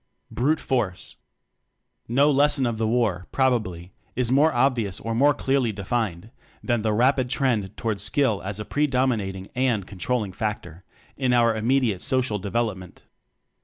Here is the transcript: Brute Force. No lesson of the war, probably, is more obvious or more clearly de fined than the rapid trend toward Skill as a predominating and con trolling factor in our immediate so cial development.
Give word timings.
Brute 0.31 0.59
Force. 0.59 1.17
No 2.07 2.31
lesson 2.31 2.65
of 2.65 2.79
the 2.79 2.87
war, 2.87 3.27
probably, 3.31 3.93
is 4.15 4.31
more 4.31 4.51
obvious 4.51 4.99
or 4.99 5.13
more 5.13 5.35
clearly 5.35 5.71
de 5.71 5.85
fined 5.85 6.31
than 6.63 6.81
the 6.81 6.91
rapid 6.91 7.29
trend 7.29 7.77
toward 7.77 7.99
Skill 7.99 8.41
as 8.41 8.59
a 8.59 8.65
predominating 8.65 9.51
and 9.53 9.85
con 9.85 9.99
trolling 9.99 10.33
factor 10.33 10.83
in 11.17 11.33
our 11.33 11.55
immediate 11.55 12.01
so 12.01 12.19
cial 12.19 12.41
development. 12.41 13.05